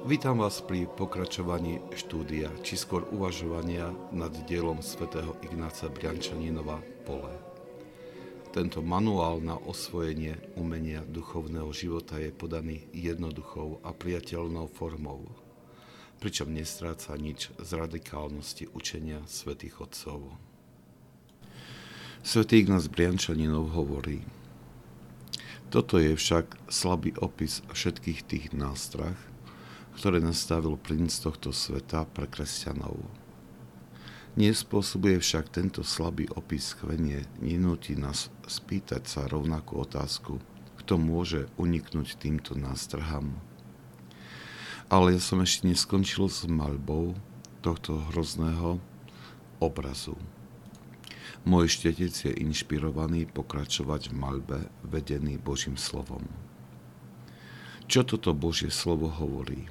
[0.00, 7.36] Vítam vás pri pokračovaní štúdia, či skôr uvažovania nad dielom svätého Ignáca Briančaninova Pole.
[8.48, 15.28] Tento manuál na osvojenie umenia duchovného života je podaný jednoduchou a priateľnou formou,
[16.16, 20.32] pričom nestráca nič z radikálnosti učenia svätých Otcov.
[22.24, 24.24] Svetý Ignác Briančaninov hovorí,
[25.68, 29.20] toto je však slabý opis všetkých tých nástrach,
[30.00, 33.04] ktoré nastavil princ tohto sveta pre kresťanov.
[34.40, 40.40] Nespôsobuje však tento slabý opis chvenie, nenúti nás spýtať sa rovnakú otázku,
[40.80, 43.36] kto môže uniknúť týmto nástrhám.
[44.88, 47.12] Ale ja som ešte neskončil s malbou
[47.60, 48.80] tohto hrozného
[49.60, 50.16] obrazu.
[51.44, 56.24] Môj štetec je inšpirovaný pokračovať v malbe, vedený Božím slovom.
[57.84, 59.68] Čo toto Božie slovo hovorí?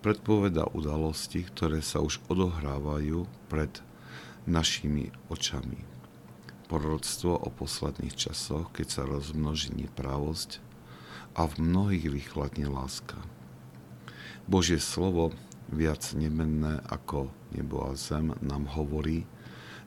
[0.00, 3.70] Predpoveda udalosti, ktoré sa už odohrávajú pred
[4.48, 5.84] našimi očami.
[6.72, 10.64] Proroctvo o posledných časoch, keď sa rozmnoží nepravosť
[11.36, 13.20] a v mnohých vychladne láska.
[14.48, 15.36] Božie slovo,
[15.70, 19.26] viac nemenné ako nebo a zem, nám hovorí,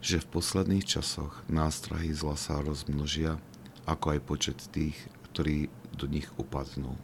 [0.04, 3.40] že v posledných časoch nástrahy zla sa rozmnožia,
[3.88, 4.96] ako aj počet tých,
[5.32, 6.96] ktorí do nich upadnú.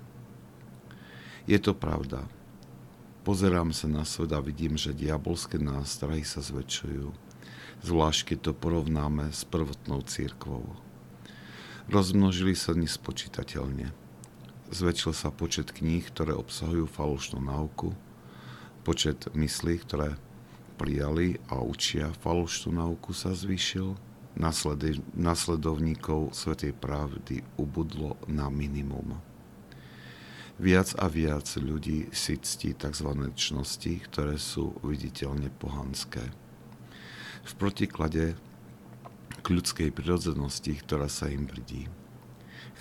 [1.48, 2.28] Je to pravda,
[3.30, 7.14] Pozerám sa na svet a vidím, že diabolské nástrahy sa zväčšujú,
[7.86, 10.66] zvlášť keď to porovnáme s prvotnou církvou.
[11.94, 13.94] Rozmnožili sa nespočítateľne.
[14.74, 17.94] Zväčšil sa počet kníh, ktoré obsahujú falošnú náuku,
[18.82, 20.18] počet myslí, ktoré
[20.82, 23.94] prijali a učia falošnú náuku sa zvýšil,
[25.14, 29.29] nasledovníkov Svetej pravdy ubudlo na minimum.
[30.60, 33.08] Viac a viac ľudí si ctí tzv.
[33.32, 36.20] čnosti, ktoré sú viditeľne pohanské.
[37.48, 38.36] V protiklade
[39.40, 41.88] k ľudskej prirodzenosti, ktorá sa im bridí.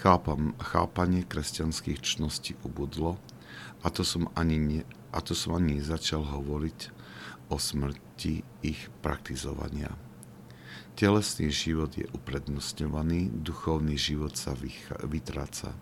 [0.03, 3.15] Chápam, chápanie kresťanských čností ubudlo
[3.87, 4.81] a to som ani, ne,
[5.15, 6.91] a to som ani začal hovoriť
[7.47, 9.94] o smrti ich praktizovania.
[10.99, 14.59] Telesný život je uprednostňovaný, duchovný život sa
[15.06, 15.78] vytráca.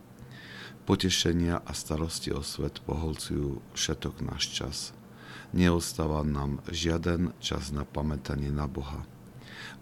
[0.86, 4.76] Potešenia a starosti o svet poholcujú všetok náš čas.
[5.50, 9.02] Neostáva nám žiaden čas na pamätanie na Boha.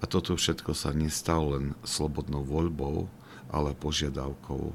[0.00, 3.12] A toto všetko sa nestalo len slobodnou voľbou,
[3.52, 4.72] ale požiadavkou,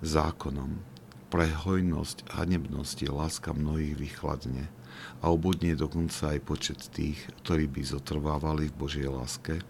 [0.00, 0.80] zákonom.
[1.28, 4.72] Pre hojnosť a nebnosti láska mnohých vychladne
[5.20, 9.60] a obudne dokonca aj počet tých, ktorí by zotrvávali v Božej láske,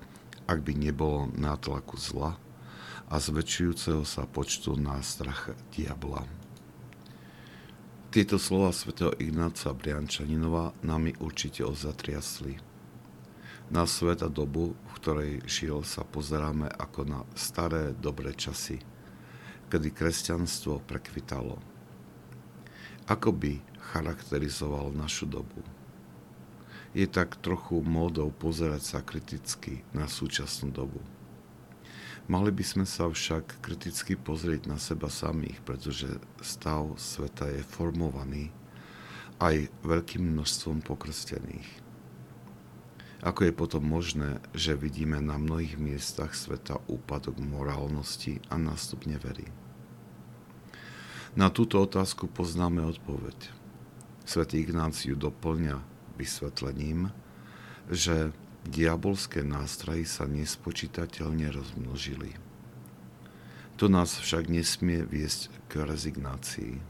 [0.46, 2.38] ak by nebolo nátlaku zla,
[3.06, 6.26] a zväčšujúceho sa počtu strach diabla.
[8.10, 12.58] Tieto slova svätého Ignáca Briančaninova nami určite ozatriasli.
[13.70, 18.78] Na svet a dobu, v ktorej žil, sa pozeráme ako na staré dobré časy,
[19.70, 21.58] kedy kresťanstvo prekvitalo.
[23.06, 23.58] Ako by
[23.94, 25.62] charakterizoval našu dobu?
[26.96, 30.98] Je tak trochu módou pozerať sa kriticky na súčasnú dobu–
[32.26, 36.10] Mali by sme sa však kriticky pozrieť na seba samých, pretože
[36.42, 38.50] stav sveta je formovaný
[39.38, 41.86] aj veľkým množstvom pokrstených.
[43.22, 49.46] Ako je potom možné, že vidíme na mnohých miestach sveta úpadok morálnosti a nástup nevery?
[51.38, 53.54] Na túto otázku poznáme odpoveď.
[54.26, 55.78] Svetý Ignáciu doplňa
[56.18, 57.14] vysvetlením,
[57.86, 58.34] že
[58.66, 62.34] Diabolské nástrahy sa nespočítateľne rozmnožili.
[63.78, 66.82] To nás však nesmie viesť k rezignácii.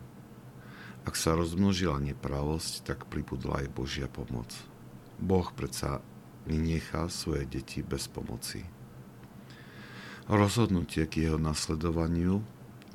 [1.05, 4.49] Ak sa rozmnožila nepravosť, tak pribudla aj Božia pomoc.
[5.21, 6.01] Boh predsa
[6.49, 8.65] nenechá svoje deti bez pomoci.
[10.27, 12.41] Rozhodnutie k jeho nasledovaniu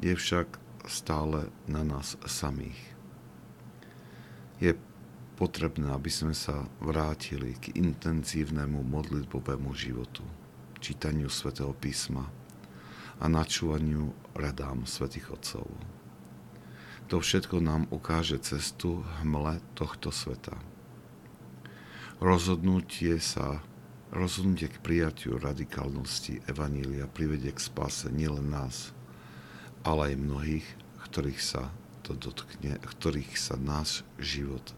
[0.01, 0.57] je však
[0.89, 2.81] stále na nás samých.
[4.57, 4.73] Je
[5.41, 10.21] potrebné, aby sme sa vrátili k intenzívnemu modlitbovému životu,
[10.77, 12.29] čítaniu svätého písma
[13.17, 15.65] a načúvaniu radám svätých Otcov.
[17.09, 20.53] To všetko nám ukáže cestu hmle tohto sveta.
[22.21, 23.65] Rozhodnutie sa
[24.13, 28.93] rozhodnutie k prijatiu radikálnosti Evanília privedie k spáse nielen nás,
[29.81, 30.67] ale aj mnohých,
[31.09, 31.73] ktorých sa
[32.05, 34.77] to dotkne, ktorých sa náš život